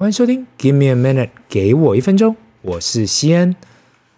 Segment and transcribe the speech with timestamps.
[0.00, 3.54] 欢迎收听，Give me a minute，给我一分钟，我是西恩。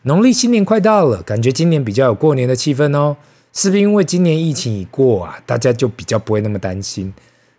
[0.03, 3.17] 农历新年快到了，感觉今年比较有过年的气氛哦。
[3.53, 7.13] 是不是因为今年疫情已过啊，大家就比较不会那么担心，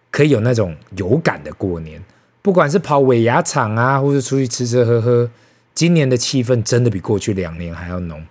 [0.09, 2.01] 可以有那种有感的过年？
[2.41, 5.29] 不管是跑尾牙场啊，或者出去吃吃喝喝，
[5.76, 8.26] 今年的气氛真的比过去两年还要浓。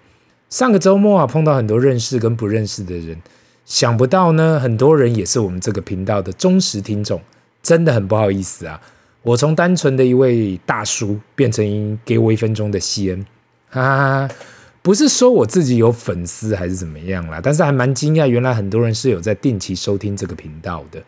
[0.48, 3.20] 上个周末啊，碰到很多认识跟不认识的人，
[3.66, 7.20] 想不到呢，很多人也是我们这个频道的忠实听众，
[7.62, 8.80] 真的很不好意思啊。
[9.22, 13.24] 我从单纯的一位大叔变成给我一分钟的西恩，
[13.70, 14.34] 哈哈哈，
[14.82, 21.00] 不是说我自己有粉丝还是怎么样啦，但是还蛮惊讶，原来很多人是有在定期收听这个频道的。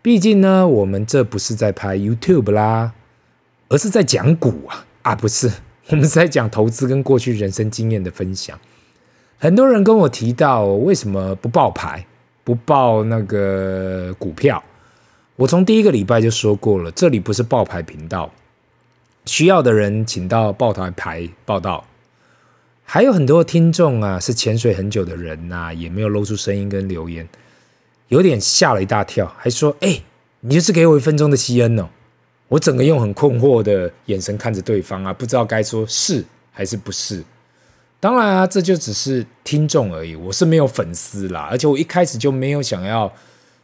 [0.00, 2.92] 毕竟呢，我们这不是在拍 YouTube 啦，
[3.68, 5.50] 而是在讲股啊啊，不是，
[5.88, 8.58] 我们是在讲投资跟过去人生经验的分享。
[9.38, 12.06] 很多人跟我提到，为什么不报牌，
[12.42, 14.62] 不报那个股票？
[15.40, 18.30] 我从第一个礼拜就说过了，这里不是报牌频道，
[19.24, 21.82] 需要的人请到报台牌报道。
[22.84, 27.26] 还有很多听众啊，是潜水很久的人呐、也没有露出声音跟留言，
[28.08, 30.02] 有点吓了一大跳，还说：“哎，
[30.40, 31.88] 你就是给我一分钟的西恩哦。”
[32.48, 37.24] 我整个用很困惑的眼神看着对方啊，不知道该说是还是不是。
[37.98, 43.10] 当然啊，这就只是听众而已，我是没有粉丝啦，而且我一开始就没有想要。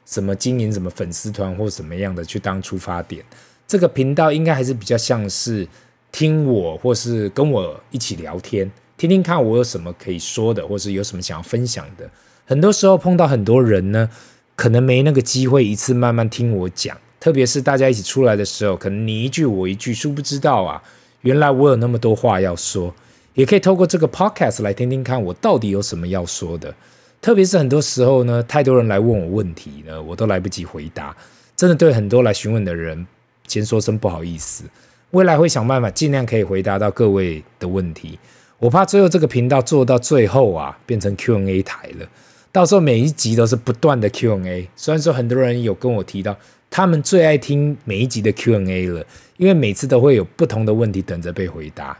[0.06, 3.22] 什么经营什么粉丝团或什么样的去当出发点？
[3.66, 5.66] 这个频道应该还是比较像是
[6.12, 12.08] 听我或是跟我一起聊天，听听看我有什么可以说的，或是有什么想要分享的。
[12.46, 14.08] 很多时候碰到很多人呢，
[14.54, 20.80] 可能没那个机会一次慢慢听我讲，特别是大家一起出来的时候，可能你一句我一句，殊不知道啊，
[21.22, 22.94] 原来我有那么多话要说，
[23.34, 26.72] 也可以透过这个 podcast 来听听看我到底有什么要说的。
[27.20, 31.16] 特别是很多时候呢，太多人来问我问题呢，我都来不及回答。
[31.56, 33.06] 真的对很多来询问的人，
[33.48, 34.64] 先说声不好意思。
[35.12, 38.18] 未来会想办法尽量可以回答到各位的问题。
[38.58, 42.06] 我怕最后这个频道做到最后啊，变成 Q&A 台了。
[42.52, 44.68] 到时候每一集都是不断的 Q&A。
[44.76, 46.36] 虽然说很多人有跟我提到，
[46.70, 49.04] 他们最爱听每一集的 Q&A 了，
[49.36, 51.96] 因为每次都会有不同的问题等着被回答。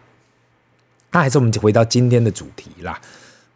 [1.12, 3.00] 那还是我们回到今天的主题啦。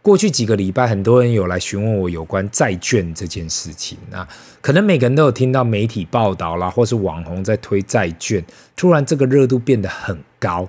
[0.02, 3.98] 过去几个礼拜，很多人有来询问我有关债券这件事情。
[4.10, 4.26] 那
[4.62, 8.42] 可能每个人都有听到媒体报道啦，或是网红在推债券，
[8.74, 10.66] 突然这个热度变得很高。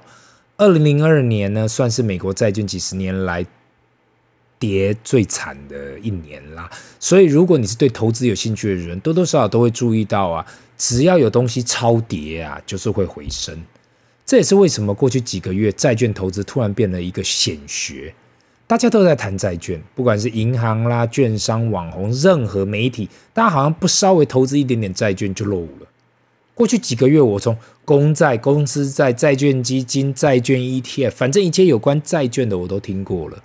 [0.57, 3.45] 二零零二年呢，算是美国债券几十年来
[4.59, 6.69] 跌最惨的一年啦。
[6.99, 10.45] 所以，如果你是对投资有兴趣的人，多多少少都会注意到啊，
[10.77, 13.57] 只要有东西超跌啊，就是会回升。
[14.25, 18.13] 这也是为什么过去几个月债券投资突然变了一个显学。
[18.71, 25.87] 大家都在谈债券，不管是银行啦、券商、网红，任何媒体，大家好像不稍微投资一点点债券就落伍了。
[26.55, 33.43] 过去几个月，我从公债、公司债、债券基金、债券 ETF，反正一切有关债券的我都听过了。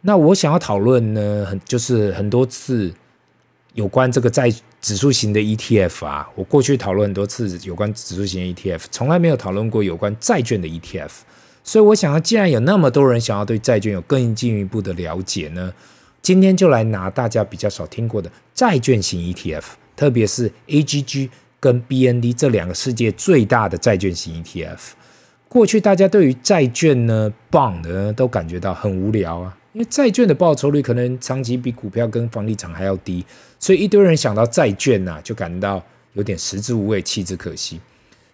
[0.00, 2.90] 那我想要讨论呢，很就是很多次
[3.74, 11.10] 有关这个债指数型的 ETF 啊，我过去讨论很多次有关指数型的 ETF，从来没有讨论过有关债券的 ETF。
[11.62, 15.72] 所以，我想要，既然有那么多人想要对债券有更进一步的了解呢，
[16.22, 19.62] 今天就来拿大家比较少听过的债券型 ETF，
[19.94, 21.28] 特别是 AGG
[21.60, 24.78] 跟 BND 这两个世界最大的债券型 ETF。
[25.48, 33.24] 过去大家对于债券呢，bond 呢都感觉到很无聊啊，因为债券的报酬率可能长期比股票跟房地产还要低，
[33.58, 35.84] 所以一堆人想到债券呐、啊，就感到
[36.14, 37.80] 有点食之无味，弃之可惜。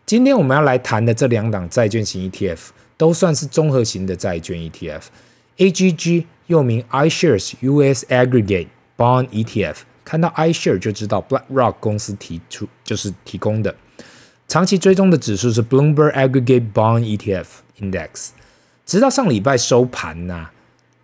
[0.04, 2.58] 今天我们要来谈的这两档债券型 ETF。
[2.96, 13.74] 都算是综合型的债券 ETF，AGG 又名 iShares US Aggregate Bond ETF，看到 iShares 就知道 BlackRock 公司提出就是提供的。
[14.48, 17.46] 长期追踪的指数是 Bloomberg Aggregate Bond ETF
[17.80, 18.28] Index，
[18.86, 20.50] 直到上礼拜收盘呐、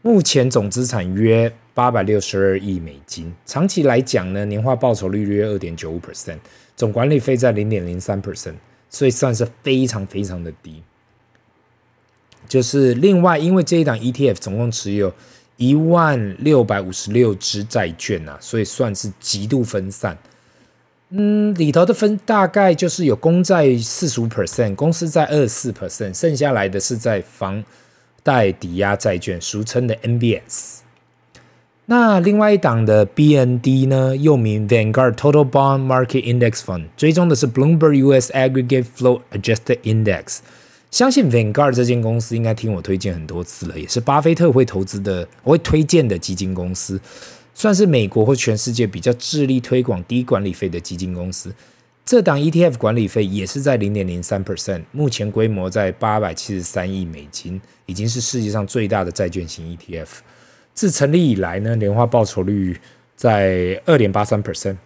[0.00, 6.38] 目前总资产约八百六十二亿美金，长期来讲呢，年化报酬率约二点九五 percent，
[6.76, 8.54] 总管理费在零点零三 percent，
[8.88, 10.82] 所以算是非常非常的低。
[12.52, 15.10] 就是另外，因为这一档 ETF 总共持有
[15.56, 20.18] 一万六百五十六支债券啊，所以算是极度分散。
[21.08, 27.64] 嗯，里头的分大概就是有公债四十五 percent，公司债二十四 percent，剩下来的是在房
[28.22, 30.80] 贷抵押债券，俗称的 MBS。
[31.86, 40.40] 那另外一档的 BND 呢，又名 Vanguard Total Bond Market Index Fund，追踪的是 Bloomberg US Aggregate Float Adjusted Index。
[40.92, 47.00] 相信 Vanguard 这间公司应该听我推荐很多次了，也是巴菲特会投资的，我会推荐的基金公司，
[47.54, 51.50] 算是美国或全世界比较致力推广低管理费的基金公司。
[52.04, 60.08] 这档 ETF 管理费也是在零点零三 percent，目前规模在八百七十三亿美金，已经是世界上最大的债券型 ETF。
[60.74, 62.78] 自成立以来呢，年化报酬率
[63.16, 64.76] 在二点八三 percent。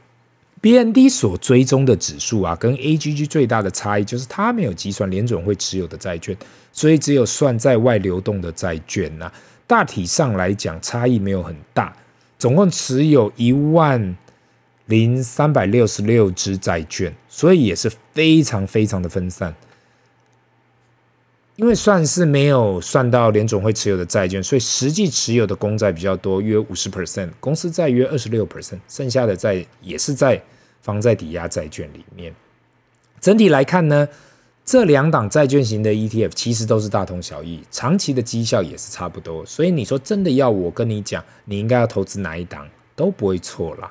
[0.63, 6.37] BND 所追踪的指数啊，跟 AGG 最大的差异就是它没有计算联准会持有的债券，
[6.73, 9.33] 所以只有算在外流动的债券呐、
[9.67, 11.95] 大体上来讲，差异没有很大，
[12.39, 14.17] 总共持有一万。
[14.89, 19.53] 零三百六十六只债券，所以也是非常非常的分散。
[21.57, 30.41] 因为算是没有算到联总会持有的债券，所以实际持有的公债比较多，约五十 percent，公司债约二十六 percent，剩下的债也是在
[30.83, 32.35] 房债抵押债券里面。
[33.23, 34.07] 整体来看呢，
[34.67, 39.45] 这两档债券型的 ETF 其实都是大同小异，长期的绩效也是差不多。
[39.47, 43.91] 所以你说真的要我跟你讲，你应该要投资哪一档，都不会错啦。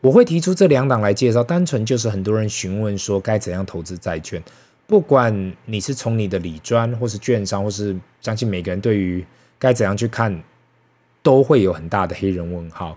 [0.00, 4.42] 我会提出这两档来介绍，单纯就是很多人询问说该怎样投资债券。
[4.88, 9.22] 不管你是从你的理专，或是券商，或是相信每个人对于
[9.58, 10.42] 该怎样去看，
[11.22, 12.96] 都会有很大的黑人问号。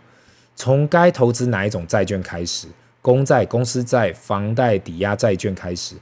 [0.55, 2.69] 从该投资哪一种债券开始，
[3.01, 5.95] 公债、公司债、房贷抵押债券开始，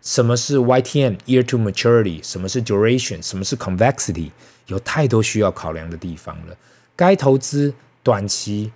[0.00, 4.30] 什么是 YTM（Year to Maturity），什么是 Duration，什么是 Convexity，
[4.68, 6.56] 有太多需要考量的地方了。
[6.96, 8.72] 该投资短期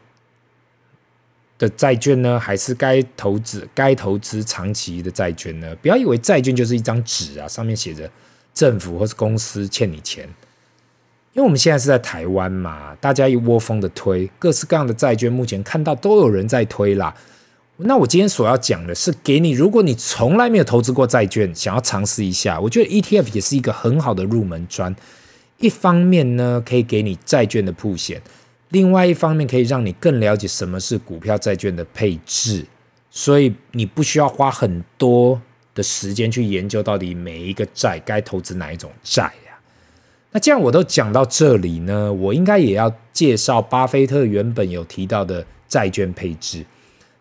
[1.58, 5.74] 的债券呢，还是该投资该投资长期的债券呢？
[5.82, 8.08] 不要以为债券就是一张纸啊，上面写着
[8.54, 10.28] 政府或是公司欠你钱。
[11.34, 17.14] 因为我们现在是在台湾嘛，大家一窝蜂的推各式各样的债券，目前看到都有人在推啦。
[17.76, 24.94] 那我今天所要讲的是，给你如果你从来没有投资过债券，想要尝试一下，我觉得 ETF 也是一个很好的入门砖。
[25.58, 28.20] 一方面呢，可以给你债券的铺险。
[28.70, 32.66] 另外一方面，可以让你更了解什么是股票债券的配置，
[33.10, 35.40] 所以你不需要花很多
[35.74, 39.58] 的时间去研究到底每一个债该投资哪一种债呀。
[40.32, 46.66] 那既然我都讲到这里呢，我应该也要介绍巴菲特原本有提到的债券配置。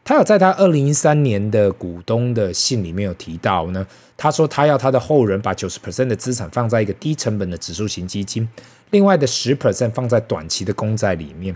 [0.04, 3.86] 他有在他二零一三年的股东的信里面有提到呢，
[4.16, 8.48] 他说他要他的后人把九十 percent 的资产放在一个低成本的指数型基金，
[8.92, 11.56] 另外的十 percent 放在短期的公债里面。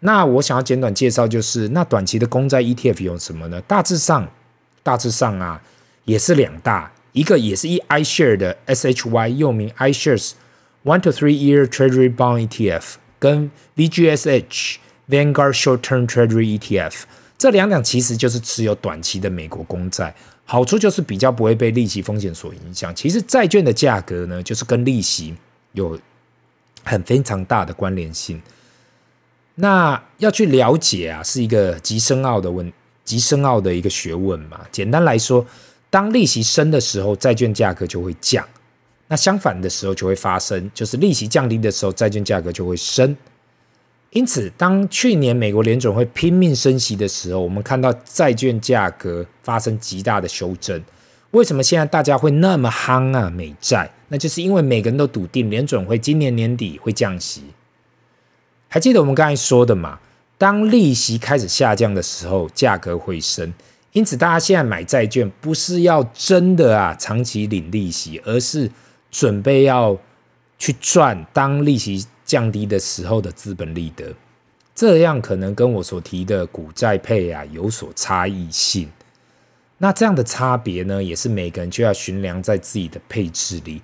[0.00, 3.60] 那我想要简短介绍，就是那短期的公债 ETF 有什么呢？
[3.62, 4.30] 大致上，
[4.82, 5.60] 大致上啊，
[6.04, 10.32] 也是两大，一个也是 iShare 的 SHY，又名 iShares
[10.84, 14.76] One to Three Year Treasury Bond ETF，跟 VGSH
[15.08, 17.02] Vanguard Short Term Treasury ETF。
[17.38, 20.14] 这两档其实就是持有短期的美国公债，
[20.44, 22.94] 好处就是比较不会被利息风险所影响。
[22.94, 25.34] 其实债券的价格呢，就是跟利息
[25.72, 25.98] 有
[26.86, 28.40] 很非常大的关联性。
[29.56, 32.72] 那要去了解啊，是一个极深奥的问，
[33.04, 34.60] 极深奥的一个学问嘛。
[34.70, 35.44] 简单来说，
[35.90, 38.44] 当利息升的时候，债券价格就会降；
[39.08, 43.16] 那相反的时候就会发生，就是利息降低的时候，债券价格就会升。
[44.10, 50.82] 因此，当去年美国联准会拼命升息的时候，我们看到债券价格发生极大的修正。
[51.32, 53.28] 为什么现在大家会那么夯啊？
[53.28, 57.42] 美债，那就是因为每个人都笃定联准会今年年底会降息。
[58.68, 59.98] 还记得我们刚才说的嘛？
[60.38, 63.52] 当利息开始下降的时候，价格会升。
[63.92, 68.70] 因此，大家现在买债券不是要真的啊长期领利息，而是
[69.10, 69.96] 准备要
[70.58, 72.06] 去赚当利息。
[72.26, 74.12] 降低的时候的资本利得，
[74.74, 78.90] 这样可能跟我所提的股债配啊有所差异性。
[79.78, 83.80] 那这样的差别呢，也是每个人就要衡量在自己的配置里，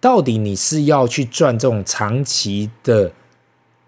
[0.00, 3.12] 到底你是要去赚这种长期的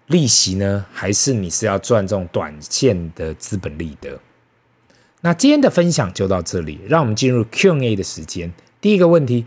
[0.07, 4.19] 利息呢，还是你是要赚这种短线的资本利得？
[5.21, 8.51] 那今天的分享就到这里，让我们进入 Q&A 的时间。
[8.81, 9.45] 第一个问题，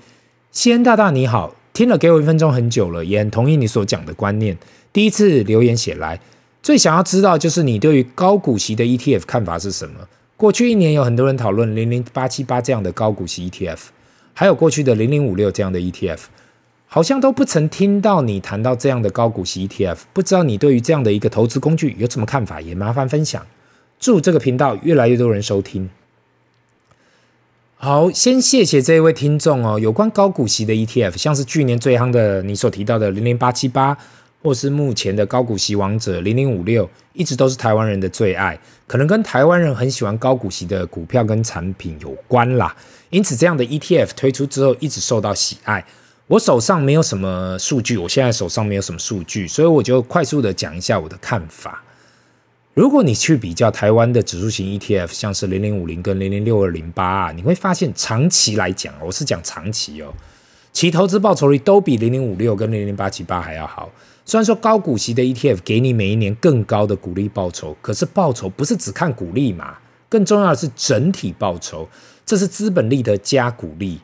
[0.50, 1.56] 西恩大大你好。
[1.72, 4.58] 听了给我一分钟很久了，也很同意你所讲的观念。
[4.92, 6.20] 第一次留言写来，
[6.62, 10.06] 最想要知道就是你对于高股息的 ETF 看法是什么？
[10.36, 13.78] 过去一年有很多人讨论零零八七八这样的高股息 ETF，
[14.34, 16.18] 还有过去的零零五六这样的 ETF，
[16.94, 19.96] 好像都不曾听到你谈到这样的高股息 ETF。
[20.12, 22.60] 不知道你对于这样的一个投资工具有什么看法？
[22.60, 23.46] 也麻烦分享。
[23.98, 25.88] 祝这个频道越来越多人收听。
[27.78, 29.80] 好，先谢谢这一位听众哦。
[29.80, 33.96] 有关高股息的 ETF，像是去年最夯的你所提到的零零八七八，
[34.42, 38.60] 或是目前的高股息王者零零五六，一直都是台湾人的最爱。
[38.86, 42.76] 可能跟台湾人很喜欢高股息的股票跟产品有关啦。
[43.08, 45.82] 因此，这样的 ETF 推出之后，一直受到喜爱。
[46.32, 51.84] 我手上没有什么数据，我现在手上没有什么数据，所以我就快速的讲一下我的看法。
[52.72, 60.14] 如果你去比较台湾的指数型 ETF，像是零零五零跟零零六二零八，你会发现长期来讲，我是讲长期哦，
[60.72, 63.92] 其投资报酬率都比零零五六跟零零八七八还要好。
[64.24, 69.76] 虽然说高股息的 ETF 给你每一年更高的股利报酬，可是报酬不是只看股利嘛，
[70.08, 71.86] 更重要的是整体报酬，
[72.24, 74.00] 这是资本利得加股利。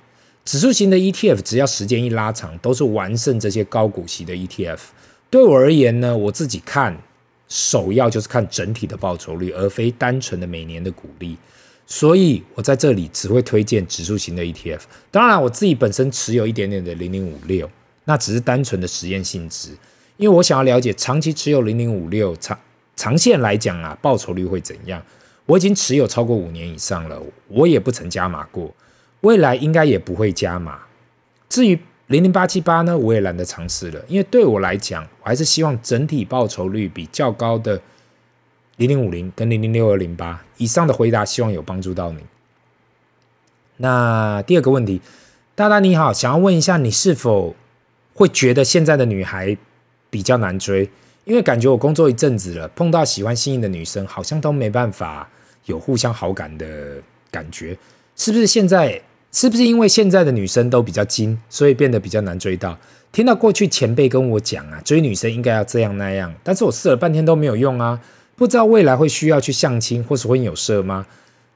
[0.49, 4.79] 指数型的 ETF 只要时间一拉长，都是完胜这些高股息的 ETF。
[5.29, 6.99] 对我而言呢，我自己看。
[7.49, 11.37] 首要就是看整体的报酬率，而非单纯的每年的股利。
[11.87, 14.81] 所以我在这里只会推荐指数型的 ETF。
[15.11, 17.71] 当然，我自己本身持有一点点的零零五六，
[18.05, 19.71] 那只是单纯的实验性质。
[20.17, 22.59] 因为我想要了解长期持有零零五六长
[22.97, 25.03] 长线来讲啊，报酬率会怎样？
[25.45, 28.75] 我已经持有超过五年以上了，我也不曾加码过，
[29.21, 30.81] 未来应该也不会加码。
[31.49, 37.81] 至于，零零八七八呢，我也懒得尝试了，因为对我来讲，我还是希望整体报酬率比较高的
[38.77, 42.21] 零零五零跟零零六二零八以上的回答，希望有帮助到你。
[43.79, 45.01] 那第二个问题，
[45.55, 47.57] 大大你好，想要问一下，你是否
[48.15, 49.57] 会觉得现在的女孩
[50.11, 50.89] 比较难追？
[51.25, 55.29] 因为感觉我工作一阵子了，碰到喜欢心仪的女生，好像都没办法
[55.65, 57.77] 有互相好感的感觉，
[58.17, 59.03] 是不是现在？
[59.31, 62.79] 是不是因为现在的女生都比较精，所以变得比较难追到？
[63.13, 68.01] 听到过去前辈跟我讲啊，追女生应该要这样那样，但是我试了半天都没有用啊！
[68.37, 71.07] 不知道未来会需要去相亲或是婚友社吗？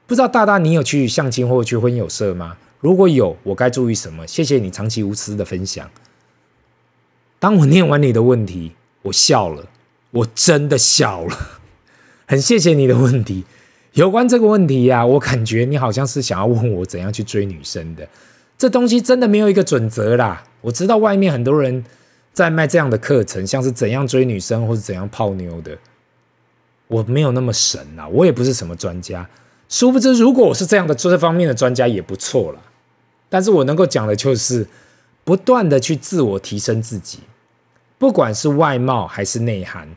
[0.05, 2.57] 不知道大大你有去相亲或去婚友社吗？
[2.79, 4.27] 如果有，我该注意什么？
[4.27, 5.89] 谢谢你长期无私的分享。
[7.39, 9.65] 当我念完你的问题，我笑了，
[10.11, 11.37] 我真的笑了，
[12.25, 13.45] 很谢谢你的问题。
[13.93, 18.07] 有关这个问题呀、啊，我感觉你好像是想要问我怎样去追女生的。
[18.57, 20.43] 这东西真的没有一个准则啦。
[20.61, 21.83] 我知道外面很多人
[22.31, 25.77] 在卖这样的课程，像是怎样追女生或是怎样泡妞的。
[26.87, 29.29] 我没有那么神啊，我也不是什么专家。
[29.69, 32.59] 殊不知，如果我是这样的这方面的专家也不错啦。
[33.29, 34.67] 但是我能够讲的就是
[35.23, 37.19] 不断的去自我提升自己，
[37.99, 39.87] 不管是外貌还是内涵。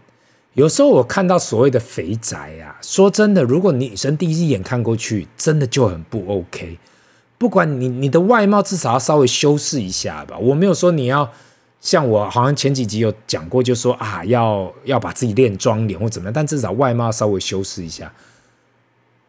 [0.56, 6.78] 有时候我看到所谓的肥宅啊，说真的，如果女生第一眼看过去，真的就很不 OK。
[7.36, 10.38] 不管你你的外貌至少要稍微修饰一下吧。
[10.38, 11.30] 我没有说你要
[11.82, 18.10] 像我，好像前几集有讲过，就说啊要要把自己练妆脸或怎么样，但至少外貌稍微修饰一下。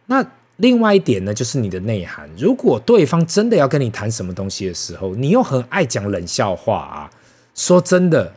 [0.05, 2.29] 那另外一点呢，就是你的内涵。
[2.37, 7.11] 如果对方真的要跟你谈什么东西的时候，你又很爱讲冷笑话啊，
[7.53, 8.33] 说真的，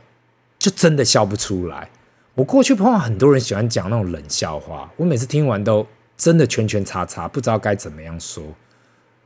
[0.58, 1.88] 就真的笑不出来。
[2.34, 8.42] 我过去碰到很多人喜欢讲那种冷笑话，我每次听完都真的圈圈叉叉，不知道该怎么样说。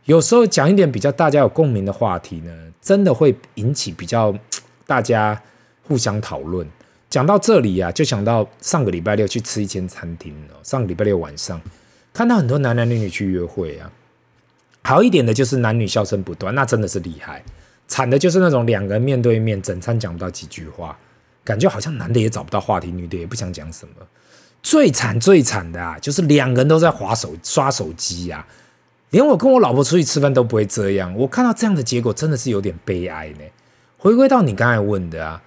[0.07, 4.35] 有时候讲一点比较大家有共鸣的话题呢，真的会引起比较
[4.87, 5.41] 大家
[5.87, 6.67] 互相讨论。
[7.09, 11.61] 讲到这里啊，就想到上个礼拜六去吃一间餐厅哦，上个礼拜六晚上
[12.13, 13.91] 看到很多男男女女去约会啊，
[14.83, 17.43] 好一点的就是男女笑声不断，那真的是厉害。
[17.87, 20.99] 惨的就是那种两个人面对面，整餐讲不到几句话。
[21.45, 23.95] 感觉好像男的也找不到话题，女的也不想讲什么。
[24.63, 28.49] 最惨最惨的啊，就是两个人都在滑手刷手机呀、啊。
[29.11, 31.15] 连我跟我老婆出去吃饭都不会这样。
[31.15, 33.45] 我看到这样的结果，真的是有点悲哀呢。
[33.99, 35.43] 回归到你刚才问的啊，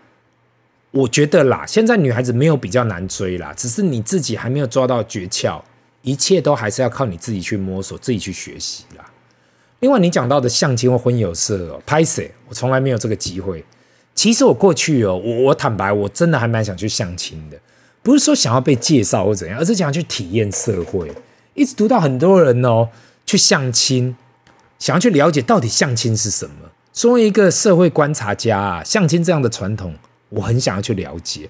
[0.92, 5.62] 我觉得啦，现在女孩子没有比较难追啦，只是你自己还没有抓到诀窍，
[6.04, 9.12] 一切都还是要靠你自己去摸索，自己去学习啦。
[9.80, 13.66] 另外，你讲到的相亲或婚友社哦，拍摄，我从来没有这个机会。
[14.18, 17.58] 其实我过去哦，我我坦白，我真的还蛮想去相亲的，
[18.02, 21.14] 不是说想要被介绍或怎样，而是想要去体验社会。
[21.54, 22.90] 一直读到很多人哦
[23.28, 24.18] 去相亲，
[24.80, 26.56] 想要去了解到底相亲是什么。
[26.92, 29.94] 作为一个社会观察家啊，相亲这样的传统，
[30.30, 31.48] 我很想要去了解。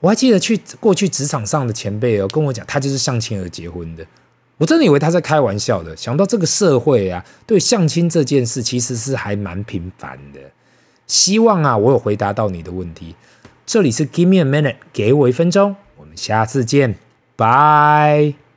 [0.00, 4.04] 我还记得去过去职场上的前辈哦跟我讲，他就是相亲而结婚的。
[4.58, 10.40] 我真的以为他在开玩笑的，想到这个社会啊，对相亲这件事其实是还蛮频繁的。
[11.10, 13.16] 希望啊，我有回答到你的问题。
[13.66, 15.74] 这里是 Give me a minute，给我一分钟。
[15.96, 16.94] 我们下次见，
[17.34, 18.49] 拜。